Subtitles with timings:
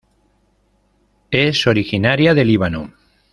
[1.29, 2.91] Es originaria de Líbano.